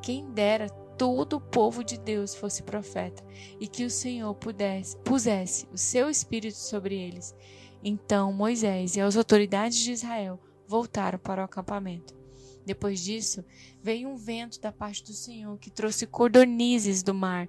Quem 0.00 0.28
dera 0.30 0.68
todo 0.96 1.36
o 1.36 1.40
povo 1.40 1.82
de 1.84 1.98
Deus 1.98 2.34
fosse 2.36 2.62
profeta 2.62 3.20
e 3.60 3.66
que 3.66 3.84
o 3.84 3.90
Senhor 3.90 4.32
pudesse, 4.36 4.96
pusesse 4.98 5.68
o 5.72 5.76
seu 5.78 6.08
espírito 6.08 6.56
sobre 6.56 6.94
eles. 6.96 7.34
Então 7.82 8.32
Moisés 8.32 8.94
e 8.94 9.00
as 9.00 9.16
autoridades 9.16 9.78
de 9.78 9.90
Israel 9.92 10.38
voltaram 10.68 11.18
para 11.18 11.42
o 11.42 11.44
acampamento. 11.44 12.21
Depois 12.64 13.00
disso, 13.02 13.44
veio 13.82 14.08
um 14.08 14.16
vento 14.16 14.60
da 14.60 14.70
parte 14.70 15.02
do 15.02 15.12
Senhor 15.12 15.58
que 15.58 15.68
trouxe 15.70 16.06
cordonizes 16.06 17.02
do 17.02 17.12
mar 17.12 17.48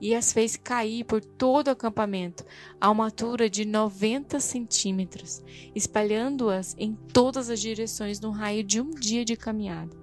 e 0.00 0.14
as 0.14 0.32
fez 0.32 0.56
cair 0.56 1.04
por 1.04 1.22
todo 1.22 1.68
o 1.68 1.70
acampamento, 1.70 2.44
a 2.80 2.90
uma 2.90 3.04
altura 3.04 3.50
de 3.50 3.64
90 3.66 4.40
centímetros, 4.40 5.42
espalhando-as 5.74 6.74
em 6.78 6.94
todas 7.12 7.50
as 7.50 7.60
direções 7.60 8.18
num 8.20 8.30
raio 8.30 8.64
de 8.64 8.80
um 8.80 8.90
dia 8.90 9.22
de 9.24 9.36
caminhada. 9.36 9.94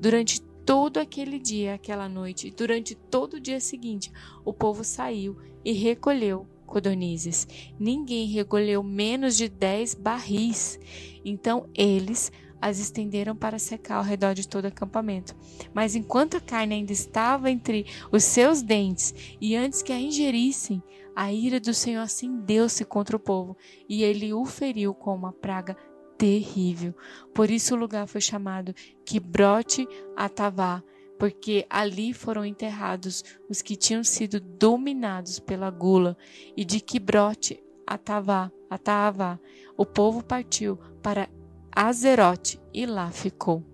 Durante 0.00 0.40
todo 0.64 0.98
aquele 0.98 1.38
dia, 1.38 1.74
aquela 1.74 2.08
noite, 2.08 2.46
e 2.46 2.50
durante 2.52 2.94
todo 2.94 3.34
o 3.34 3.40
dia 3.40 3.58
seguinte, 3.58 4.12
o 4.44 4.52
povo 4.52 4.84
saiu 4.84 5.36
e 5.64 5.72
recolheu 5.72 6.46
codornizes. 6.66 7.48
Ninguém 7.78 8.26
recolheu 8.28 8.80
menos 8.82 9.36
de 9.36 9.48
dez 9.48 9.92
barris. 9.94 10.78
Então 11.24 11.68
eles 11.74 12.30
as 12.60 12.78
estenderam 12.78 13.34
para 13.36 13.58
secar 13.58 13.96
ao 13.98 14.02
redor 14.04 14.34
de 14.34 14.46
todo 14.48 14.64
o 14.64 14.68
acampamento. 14.68 15.34
Mas 15.72 15.94
enquanto 15.94 16.36
a 16.36 16.40
carne 16.40 16.74
ainda 16.74 16.92
estava 16.92 17.50
entre 17.50 17.86
os 18.10 18.24
seus 18.24 18.62
dentes 18.62 19.14
e 19.40 19.54
antes 19.56 19.82
que 19.82 19.92
a 19.92 20.00
ingerissem, 20.00 20.82
a 21.14 21.32
ira 21.32 21.60
do 21.60 21.72
Senhor 21.72 22.00
acendeu-se 22.02 22.84
contra 22.84 23.16
o 23.16 23.20
povo 23.20 23.56
e 23.88 24.02
ele 24.02 24.32
o 24.32 24.44
feriu 24.44 24.94
com 24.94 25.14
uma 25.14 25.32
praga 25.32 25.76
terrível. 26.18 26.94
Por 27.32 27.50
isso 27.50 27.74
o 27.74 27.78
lugar 27.78 28.06
foi 28.06 28.20
chamado 28.20 28.74
Quibrote 29.04 29.86
Atavá, 30.16 30.82
porque 31.18 31.66
ali 31.70 32.12
foram 32.12 32.44
enterrados 32.44 33.24
os 33.48 33.62
que 33.62 33.76
tinham 33.76 34.02
sido 34.02 34.40
dominados 34.40 35.38
pela 35.38 35.70
gula. 35.70 36.16
E 36.56 36.64
de 36.64 36.80
Quibrote 36.80 37.62
Atavá, 37.86 38.50
Atavá, 38.68 39.38
o 39.76 39.86
povo 39.86 40.22
partiu 40.24 40.76
para 41.00 41.28
Azerote 41.76 42.60
e 42.72 42.86
lá 42.86 43.10
ficou. 43.10 43.64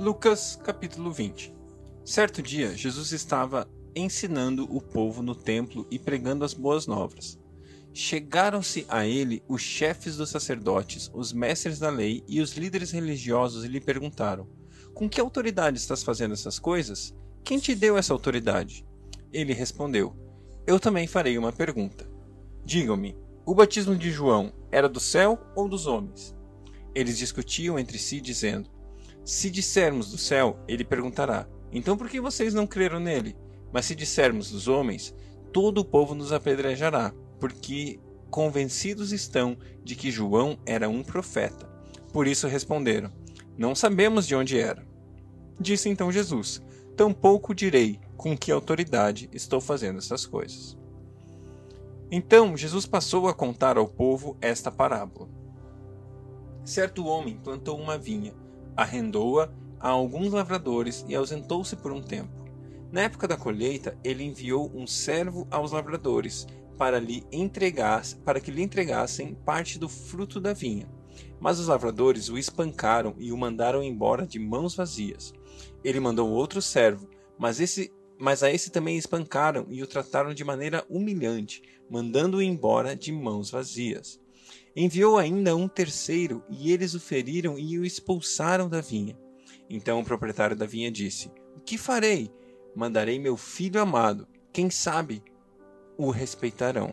Lucas 0.00 0.58
capítulo 0.64 1.12
20 1.12 1.54
Certo 2.04 2.42
dia, 2.42 2.76
Jesus 2.76 3.12
estava 3.12 3.68
ensinando 3.94 4.64
o 4.76 4.80
povo 4.80 5.22
no 5.22 5.32
templo 5.36 5.86
e 5.92 5.96
pregando 5.96 6.44
as 6.44 6.52
boas 6.52 6.88
novas. 6.88 7.38
Chegaram-se 7.94 8.84
a 8.88 9.06
ele 9.06 9.44
os 9.46 9.62
chefes 9.62 10.16
dos 10.16 10.30
sacerdotes, 10.30 11.08
os 11.14 11.32
mestres 11.32 11.78
da 11.78 11.88
lei 11.88 12.24
e 12.26 12.40
os 12.40 12.56
líderes 12.56 12.90
religiosos 12.90 13.64
e 13.64 13.68
lhe 13.68 13.80
perguntaram: 13.80 14.48
Com 14.92 15.08
que 15.08 15.20
autoridade 15.20 15.78
estás 15.78 16.02
fazendo 16.02 16.34
essas 16.34 16.58
coisas? 16.58 17.14
Quem 17.44 17.60
te 17.60 17.76
deu 17.76 17.96
essa 17.96 18.12
autoridade? 18.12 18.84
Ele 19.32 19.52
respondeu: 19.52 20.16
Eu 20.66 20.80
também 20.80 21.06
farei 21.06 21.38
uma 21.38 21.52
pergunta. 21.52 22.10
Digam-me: 22.64 23.16
o 23.46 23.54
batismo 23.54 23.94
de 23.94 24.10
João 24.10 24.52
era 24.72 24.88
do 24.88 24.98
céu 24.98 25.38
ou 25.54 25.68
dos 25.68 25.86
homens? 25.86 26.34
eles 26.96 27.18
discutiam 27.18 27.78
entre 27.78 27.98
si, 27.98 28.22
dizendo: 28.22 28.70
Se 29.22 29.50
dissermos 29.50 30.10
do 30.10 30.16
céu, 30.16 30.58
ele 30.66 30.82
perguntará: 30.82 31.46
Então 31.70 31.94
por 31.96 32.08
que 32.08 32.18
vocês 32.20 32.54
não 32.54 32.66
creram 32.66 32.98
nele? 32.98 33.36
Mas 33.70 33.84
se 33.84 33.94
dissermos 33.94 34.50
dos 34.50 34.66
homens, 34.66 35.14
todo 35.52 35.78
o 35.78 35.84
povo 35.84 36.14
nos 36.14 36.32
apedrejará, 36.32 37.12
porque 37.38 38.00
convencidos 38.30 39.12
estão 39.12 39.56
de 39.84 39.94
que 39.94 40.10
João 40.10 40.58
era 40.64 40.88
um 40.88 41.02
profeta. 41.02 41.66
Por 42.14 42.26
isso 42.26 42.48
responderam: 42.48 43.12
Não 43.58 43.74
sabemos 43.74 44.26
de 44.26 44.34
onde 44.34 44.58
era. 44.58 44.84
Disse 45.60 45.90
então 45.90 46.10
Jesus: 46.10 46.62
Tampouco 46.96 47.54
direi 47.54 48.00
com 48.16 48.34
que 48.36 48.50
autoridade 48.50 49.28
estou 49.34 49.60
fazendo 49.60 49.98
essas 49.98 50.24
coisas. 50.24 50.78
Então 52.10 52.56
Jesus 52.56 52.86
passou 52.86 53.28
a 53.28 53.34
contar 53.34 53.76
ao 53.76 53.86
povo 53.86 54.34
esta 54.40 54.70
parábola. 54.70 55.28
Certo 56.66 57.06
homem 57.06 57.36
plantou 57.36 57.78
uma 57.78 57.96
vinha, 57.96 58.34
arrendou-a 58.76 59.48
a 59.78 59.88
alguns 59.90 60.32
lavradores 60.32 61.06
e 61.08 61.14
ausentou-se 61.14 61.76
por 61.76 61.92
um 61.92 62.02
tempo. 62.02 62.44
Na 62.90 63.02
época 63.02 63.28
da 63.28 63.36
colheita, 63.36 63.96
ele 64.02 64.24
enviou 64.24 64.72
um 64.74 64.84
servo 64.84 65.46
aos 65.48 65.70
lavradores 65.70 66.44
para, 66.76 66.98
lhe 66.98 67.22
entregasse, 67.30 68.16
para 68.16 68.40
que 68.40 68.50
lhe 68.50 68.64
entregassem 68.64 69.32
parte 69.32 69.78
do 69.78 69.88
fruto 69.88 70.40
da 70.40 70.52
vinha. 70.52 70.88
Mas 71.38 71.60
os 71.60 71.68
lavradores 71.68 72.28
o 72.28 72.36
espancaram 72.36 73.14
e 73.16 73.30
o 73.30 73.38
mandaram 73.38 73.80
embora 73.80 74.26
de 74.26 74.40
mãos 74.40 74.74
vazias. 74.74 75.32
Ele 75.84 76.00
mandou 76.00 76.28
outro 76.30 76.60
servo, 76.60 77.08
mas, 77.38 77.60
esse, 77.60 77.92
mas 78.20 78.42
a 78.42 78.50
esse 78.50 78.70
também 78.72 78.98
espancaram 78.98 79.66
e 79.70 79.84
o 79.84 79.86
trataram 79.86 80.34
de 80.34 80.42
maneira 80.42 80.84
humilhante, 80.90 81.62
mandando-o 81.88 82.42
embora 82.42 82.96
de 82.96 83.12
mãos 83.12 83.52
vazias. 83.52 84.18
Enviou 84.78 85.16
ainda 85.16 85.56
um 85.56 85.66
terceiro, 85.66 86.44
e 86.50 86.70
eles 86.70 86.92
o 86.92 87.00
feriram 87.00 87.58
e 87.58 87.78
o 87.78 87.84
expulsaram 87.84 88.68
da 88.68 88.82
vinha. 88.82 89.18
Então 89.70 89.98
o 90.00 90.04
proprietário 90.04 90.54
da 90.54 90.66
vinha 90.66 90.92
disse: 90.92 91.32
O 91.56 91.60
que 91.60 91.78
farei? 91.78 92.30
Mandarei 92.74 93.18
meu 93.18 93.38
filho 93.38 93.80
amado. 93.80 94.28
Quem 94.52 94.68
sabe 94.68 95.22
o 95.96 96.10
respeitarão. 96.10 96.92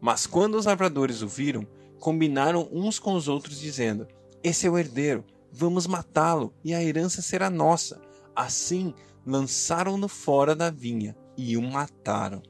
Mas 0.00 0.26
quando 0.26 0.54
os 0.54 0.64
lavradores 0.64 1.20
o 1.20 1.28
viram, 1.28 1.66
combinaram 2.00 2.66
uns 2.72 2.98
com 2.98 3.12
os 3.12 3.28
outros, 3.28 3.60
dizendo: 3.60 4.08
Esse 4.42 4.66
é 4.66 4.70
o 4.70 4.78
herdeiro, 4.78 5.22
vamos 5.52 5.86
matá-lo 5.86 6.54
e 6.64 6.72
a 6.72 6.82
herança 6.82 7.20
será 7.20 7.50
nossa. 7.50 8.00
Assim, 8.34 8.94
lançaram-no 9.26 10.08
fora 10.08 10.56
da 10.56 10.70
vinha 10.70 11.14
e 11.36 11.58
o 11.58 11.62
mataram. 11.62 12.42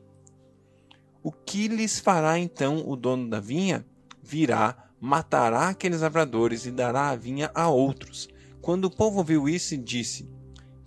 O 1.21 1.33
que 1.33 1.67
lhes 1.67 1.99
fará 1.99 2.39
então 2.39 2.89
o 2.89 2.95
dono 2.95 3.29
da 3.29 3.41
vinha? 3.41 3.85
virá, 4.27 4.89
matará 5.01 5.69
aqueles 5.69 6.01
lavradores 6.01 6.67
e 6.67 6.71
dará 6.73 7.11
a 7.11 7.17
vinha 7.17 7.51
a 7.55 7.69
outros. 7.69 8.29
Quando 8.61 8.87
o 8.87 8.91
povo 8.91 9.23
viu 9.23 9.49
isso, 9.49 9.77
disse: 9.77 10.29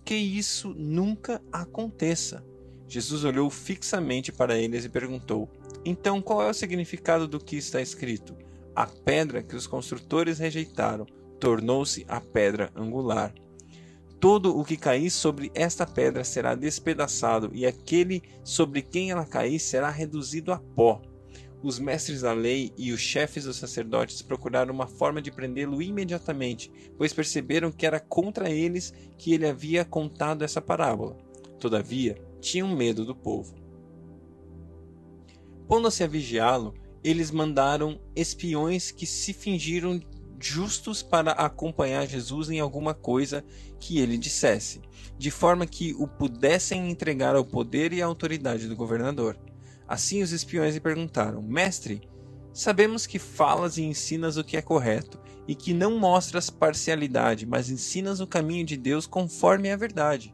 Que 0.04 0.16
isso 0.16 0.76
nunca 0.78 1.42
aconteça. 1.52 2.44
Jesus 2.88 3.24
olhou 3.24 3.50
fixamente 3.50 4.32
para 4.32 4.58
eles 4.58 4.84
e 4.84 4.90
perguntou: 4.90 5.50
Então 5.86 6.22
qual 6.22 6.42
é 6.42 6.50
o 6.50 6.54
significado 6.54 7.28
do 7.28 7.40
que 7.44 7.56
está 7.56 7.82
escrito? 7.82 8.36
A 8.76 8.86
pedra 8.86 9.42
que 9.44 9.56
os 9.56 9.68
construtores 9.68 10.40
rejeitaram 10.40 11.06
tornou-se 11.40 12.06
a 12.10 12.20
pedra 12.20 12.70
angular. 12.76 13.34
Todo 14.20 14.58
o 14.58 14.66
que 14.66 14.76
cair 14.76 15.10
sobre 15.10 15.50
esta 15.54 15.88
pedra 15.88 16.26
será 16.26 16.54
despedaçado, 16.54 17.52
e 17.54 17.66
aquele 17.66 18.22
sobre 18.44 18.82
quem 18.82 19.12
ela 19.12 19.26
cair 19.26 19.58
será 19.60 19.90
reduzido 19.90 20.52
a 20.52 20.60
pó 20.60 21.02
os 21.62 21.78
mestres 21.78 22.22
da 22.22 22.32
lei 22.32 22.72
e 22.78 22.92
os 22.92 23.02
chefes 23.02 23.44
dos 23.44 23.58
sacerdotes 23.58 24.22
procuraram 24.22 24.74
uma 24.74 24.88
forma 24.88 25.22
de 25.22 25.32
prendê-lo 25.32 25.82
imediatamente, 25.82 26.72
pois 26.98 27.14
perceberam 27.14 27.72
que 27.72 27.86
era 27.86 28.00
contra 28.00 28.50
eles 28.50 28.94
que 29.18 29.34
ele 29.34 29.46
havia 29.46 29.84
contado 29.84 30.44
essa 30.44 30.62
parábola. 30.62 31.18
Todavia, 31.60 32.18
tinham 32.40 32.70
medo 32.76 33.04
do 33.04 33.16
povo. 33.16 33.54
Pondo-se 35.68 36.04
a 36.04 36.08
vigiá-lo, 36.08 36.74
eles 37.04 37.30
mandaram 37.30 38.00
espiões 38.16 38.92
que 38.92 39.06
se 39.06 39.34
fingiram 39.34 40.00
justos 40.42 41.04
para 41.04 41.34
acompanhar 41.34 42.08
Jesus 42.08 42.50
em 42.50 42.60
alguma 42.62 42.94
coisa 42.94 43.44
que 43.78 44.00
ele 44.00 44.18
dissesse, 44.18 44.82
de 45.18 45.30
forma 45.30 45.68
que 45.68 45.94
o 46.00 46.08
pudessem 46.08 46.90
entregar 46.90 47.36
ao 47.36 47.44
poder 47.44 47.92
e 47.92 48.02
à 48.02 48.06
autoridade 48.06 48.68
do 48.68 48.76
governador. 48.76 49.38
Assim 49.90 50.22
os 50.22 50.32
espiões 50.32 50.76
lhe 50.76 50.80
perguntaram: 50.80 51.42
Mestre, 51.42 52.00
sabemos 52.54 53.08
que 53.08 53.18
falas 53.18 53.76
e 53.78 53.82
ensinas 53.82 54.38
o 54.38 54.44
que 54.44 54.56
é 54.56 54.62
correto, 54.62 55.20
e 55.48 55.56
que 55.56 55.74
não 55.74 55.98
mostras 55.98 56.48
parcialidade, 56.48 57.48
mas 57.48 57.72
ensinas 57.72 58.20
o 58.20 58.28
caminho 58.28 58.64
de 58.64 58.78
Deus 58.78 59.08
conforme 59.08 59.72
a 59.72 59.76
verdade. 59.76 60.32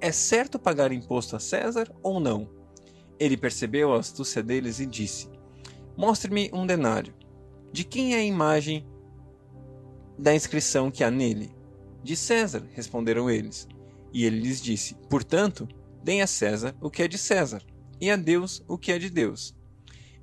É 0.00 0.10
certo 0.10 0.58
pagar 0.58 0.90
imposto 0.90 1.36
a 1.36 1.38
César 1.38 1.92
ou 2.02 2.18
não? 2.18 2.48
Ele 3.20 3.36
percebeu 3.36 3.92
a 3.92 3.98
astúcia 3.98 4.42
deles 4.42 4.80
e 4.80 4.86
disse: 4.86 5.28
Mostre-me 5.94 6.48
um 6.54 6.66
denário. 6.66 7.12
De 7.70 7.84
quem 7.84 8.14
é 8.14 8.18
a 8.20 8.24
imagem 8.24 8.88
da 10.18 10.34
inscrição 10.34 10.90
que 10.90 11.04
há 11.04 11.10
nele? 11.10 11.54
De 12.02 12.16
César, 12.16 12.66
responderam 12.72 13.28
eles. 13.28 13.68
E 14.14 14.24
ele 14.24 14.40
lhes 14.40 14.62
disse: 14.62 14.94
Portanto, 15.10 15.68
deem 16.02 16.22
a 16.22 16.26
César 16.26 16.74
o 16.80 16.88
que 16.90 17.02
é 17.02 17.08
de 17.08 17.18
César, 17.18 17.60
e 18.04 18.10
a 18.10 18.16
Deus 18.16 18.62
o 18.68 18.76
que 18.76 18.92
é 18.92 18.98
de 18.98 19.08
Deus. 19.08 19.54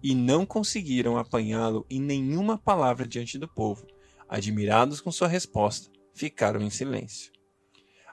E 0.03 0.13
não 0.13 0.45
conseguiram 0.45 1.17
apanhá-lo 1.17 1.83
em 1.89 1.99
nenhuma 1.99 2.55
palavra 2.57 3.07
diante 3.07 3.37
do 3.39 3.47
povo. 3.47 3.85
Admirados 4.29 5.01
com 5.01 5.11
sua 5.11 5.27
resposta, 5.27 5.89
ficaram 6.13 6.61
em 6.61 6.69
silêncio. 6.69 7.31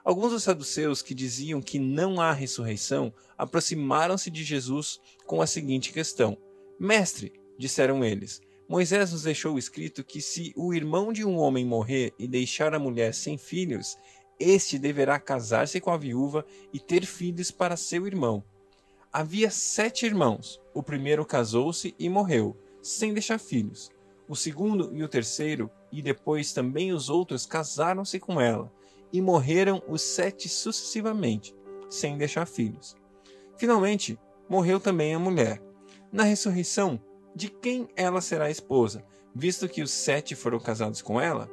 Alguns 0.03 0.31
dos 0.31 0.43
saduceus 0.43 1.01
que 1.03 1.13
diziam 1.13 1.61
que 1.61 1.77
não 1.77 2.19
há 2.19 2.31
ressurreição 2.31 3.13
aproximaram-se 3.37 4.31
de 4.31 4.43
Jesus 4.43 4.99
com 5.27 5.39
a 5.41 5.45
seguinte 5.47 5.93
questão: 5.93 6.37
Mestre, 6.79 7.31
disseram 7.57 8.03
eles, 8.03 8.41
Moisés 8.67 9.11
nos 9.11 9.23
deixou 9.23 9.57
escrito 9.57 10.03
que 10.03 10.19
se 10.21 10.51
o 10.55 10.73
irmão 10.73 11.11
de 11.13 11.23
um 11.25 11.37
homem 11.37 11.65
morrer 11.65 12.11
e 12.17 12.27
deixar 12.27 12.73
a 12.73 12.79
mulher 12.79 13.13
sem 13.13 13.37
filhos, 13.37 13.97
este 14.39 14.79
deverá 14.79 15.19
casar-se 15.19 15.79
com 15.79 15.91
a 15.91 15.97
viúva 15.97 16.43
e 16.73 16.79
ter 16.79 17.05
filhos 17.05 17.51
para 17.51 17.77
seu 17.77 18.07
irmão. 18.07 18.43
Havia 19.11 19.49
sete 19.49 20.05
irmãos. 20.05 20.61
O 20.71 20.83
primeiro 20.83 21.25
casou-se 21.25 21.95
e 21.97 22.07
morreu, 22.07 22.55
sem 22.81 23.11
deixar 23.11 23.39
filhos. 23.39 23.89
O 24.27 24.35
segundo 24.35 24.95
e 24.95 25.03
o 25.03 25.07
terceiro, 25.09 25.67
e 25.91 25.99
depois 25.99 26.53
também 26.53 26.93
os 26.93 27.09
outros, 27.09 27.43
casaram-se 27.47 28.19
com 28.19 28.39
ela, 28.39 28.71
e 29.11 29.19
morreram 29.19 29.81
os 29.87 30.03
sete 30.03 30.47
sucessivamente, 30.47 31.55
sem 31.89 32.19
deixar 32.19 32.45
filhos. 32.45 32.95
Finalmente, 33.57 34.17
morreu 34.47 34.79
também 34.79 35.15
a 35.15 35.17
mulher. 35.19 35.59
Na 36.11 36.21
ressurreição, 36.23 37.01
de 37.35 37.47
quem 37.49 37.87
ela 37.95 38.21
será 38.21 38.51
esposa, 38.51 39.03
visto 39.33 39.67
que 39.67 39.81
os 39.81 39.89
sete 39.89 40.35
foram 40.35 40.59
casados 40.59 41.01
com 41.01 41.19
ela? 41.19 41.49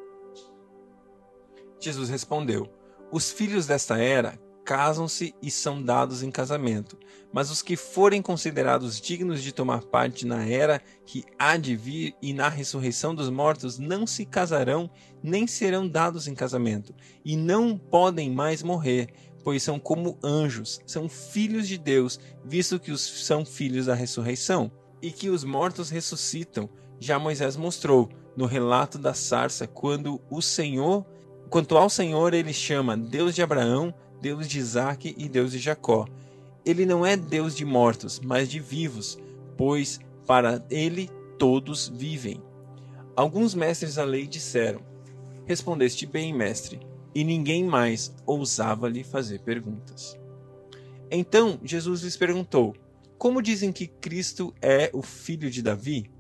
Jesus 1.81 2.11
respondeu: 2.11 2.69
Os 3.11 3.31
filhos 3.31 3.67
desta 3.67 3.97
era 3.99 4.39
casam-se 4.67 5.33
e 5.41 5.49
são 5.49 5.81
dados 5.81 6.25
em 6.25 6.31
casamento. 6.31 6.99
Mas 7.33 7.51
os 7.53 7.63
que 7.63 7.77
forem 7.77 8.21
considerados 8.21 9.01
dignos 9.01 9.41
de 9.41 9.53
tomar 9.53 9.83
parte 9.85 10.27
na 10.27 10.45
era 10.45 10.83
que 11.07 11.25
há 11.39 11.57
de 11.57 11.77
vir 11.77 12.15
e 12.21 12.33
na 12.35 12.49
ressurreição 12.49 13.15
dos 13.15 13.31
mortos 13.31 13.79
não 13.79 14.07
se 14.09 14.27
casarão, 14.27 14.91
nem 15.23 15.47
serão 15.47 15.87
dados 15.89 16.27
em 16.27 16.35
casamento, 16.35 16.93
e 17.25 17.37
não 17.37 17.79
podem 17.79 18.29
mais 18.33 18.61
morrer, 18.63 19.09
pois 19.45 19.63
são 19.63 19.79
como 19.79 20.19
anjos, 20.23 20.81
são 20.85 21.09
filhos 21.09 21.69
de 21.69 21.79
Deus, 21.79 22.19
visto 22.45 22.81
que 22.81 22.91
os 22.91 23.01
são 23.25 23.45
filhos 23.45 23.87
da 23.87 23.95
ressurreição, 23.95 24.71
e 25.01 25.13
que 25.13 25.31
os 25.31 25.45
mortos 25.45 25.91
ressuscitam. 25.91 26.69
Já 26.99 27.19
Moisés 27.21 27.57
mostrou 27.57 28.09
no 28.37 28.47
relato 28.47 28.99
da 28.99 29.15
sarça 29.15 29.65
quando 29.67 30.21
o 30.29 30.43
Senhor, 30.43 31.07
quanto 31.51 31.77
ao 31.77 31.89
Senhor 31.89 32.35
ele 32.35 32.53
chama 32.53 32.97
Deus 32.97 33.33
de 33.35 33.43
Abraão, 33.43 33.95
Deus 34.21 34.49
de 34.49 34.59
Isaac 34.59 35.15
e 35.17 35.29
Deus 35.29 35.53
de 35.53 35.59
Jacó. 35.59 36.07
Ele 36.65 36.87
não 36.87 37.05
é 37.05 37.17
Deus 37.17 37.55
de 37.55 37.65
mortos, 37.65 38.21
mas 38.21 38.49
de 38.49 38.59
vivos, 38.59 39.19
pois 39.57 40.01
para 40.27 40.65
ele 40.71 41.09
todos 41.39 41.89
vivem. 41.89 42.43
Alguns 43.15 43.55
mestres 43.55 43.95
da 43.97 44.05
lei 44.05 44.27
disseram: 44.27 44.81
Respondeste 45.45 46.07
bem, 46.07 46.33
mestre, 46.35 46.81
e 47.15 47.23
ninguém 47.25 47.65
mais 47.65 48.13
ousava 48.27 48.89
lhe 48.89 49.05
fazer 49.05 49.41
perguntas. 49.41 50.19
Então 51.11 51.61
Jesus 51.63 52.03
lhes 52.03 52.17
perguntou: 52.17 52.75
Como 53.17 53.41
dizem 53.43 53.73
que 53.73 53.87
Cristo 53.87 54.53
é 54.61 54.91
o 54.93 55.03
filho 55.03 55.51
de 55.51 55.63
Davi? 55.63 56.11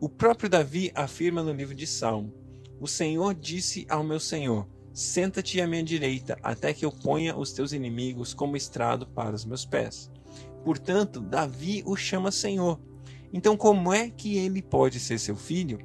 O 0.00 0.08
próprio 0.08 0.48
Davi 0.48 0.90
afirma 0.94 1.42
no 1.42 1.52
livro 1.52 1.74
de 1.74 1.86
Salmo: 1.86 2.32
O 2.80 2.86
Senhor 2.86 3.34
disse 3.34 3.86
ao 3.88 4.04
meu 4.04 4.20
Senhor: 4.20 4.66
Senta-te 4.92 5.60
à 5.60 5.66
minha 5.68 5.82
direita, 5.84 6.36
até 6.42 6.74
que 6.74 6.84
eu 6.84 6.90
ponha 6.90 7.36
os 7.36 7.52
teus 7.52 7.72
inimigos 7.72 8.34
como 8.34 8.56
estrado 8.56 9.06
para 9.06 9.36
os 9.36 9.44
meus 9.44 9.64
pés. 9.64 10.10
Portanto, 10.64 11.20
Davi 11.20 11.82
o 11.86 11.96
chama 11.96 12.32
Senhor. 12.32 12.78
Então, 13.32 13.56
como 13.56 13.92
é 13.92 14.10
que 14.10 14.36
ele 14.36 14.60
pode 14.60 14.98
ser 14.98 15.18
seu 15.20 15.36
filho? 15.36 15.78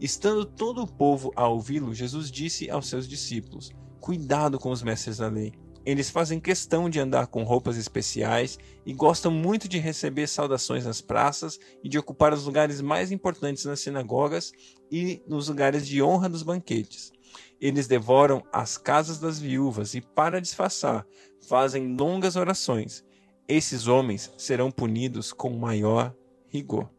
Estando 0.00 0.44
todo 0.44 0.82
o 0.82 0.86
povo 0.86 1.32
a 1.36 1.46
ouvi-lo, 1.48 1.94
Jesus 1.94 2.30
disse 2.30 2.68
aos 2.68 2.88
seus 2.88 3.06
discípulos: 3.08 3.70
Cuidado 4.00 4.58
com 4.58 4.70
os 4.70 4.82
mestres 4.82 5.18
da 5.18 5.28
lei. 5.28 5.52
Eles 5.86 6.10
fazem 6.10 6.40
questão 6.40 6.90
de 6.90 6.98
andar 6.98 7.28
com 7.28 7.44
roupas 7.44 7.76
especiais 7.78 8.58
e 8.84 8.92
gostam 8.92 9.30
muito 9.30 9.68
de 9.68 9.78
receber 9.78 10.26
saudações 10.26 10.84
nas 10.84 11.00
praças 11.00 11.60
e 11.82 11.88
de 11.88 11.96
ocupar 11.96 12.32
os 12.34 12.44
lugares 12.44 12.80
mais 12.80 13.12
importantes 13.12 13.64
nas 13.64 13.78
sinagogas 13.78 14.50
e 14.90 15.22
nos 15.28 15.48
lugares 15.48 15.86
de 15.86 16.02
honra 16.02 16.28
dos 16.28 16.42
banquetes. 16.42 17.12
Eles 17.60 17.86
devoram 17.86 18.42
as 18.52 18.76
casas 18.76 19.18
das 19.18 19.38
viúvas 19.38 19.94
e, 19.94 20.00
para 20.00 20.40
disfarçar, 20.40 21.06
fazem 21.48 21.96
longas 21.96 22.36
orações. 22.36 23.04
Esses 23.48 23.86
homens 23.86 24.30
serão 24.36 24.70
punidos 24.70 25.32
com 25.32 25.50
maior 25.56 26.14
rigor. 26.48 26.95